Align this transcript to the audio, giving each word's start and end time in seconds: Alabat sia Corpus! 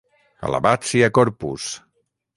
Alabat 0.47 0.89
sia 0.93 1.11
Corpus! 1.19 1.69